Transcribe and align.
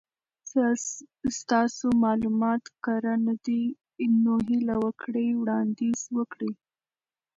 ستاسو 1.39 1.85
مالومات 2.03 2.63
کره 2.85 3.13
ندي 3.27 3.63
نو 4.23 4.33
هیله 4.47 4.75
وکړئ 4.85 5.27
وړاندیز 5.41 5.99
وکړئ 6.17 6.53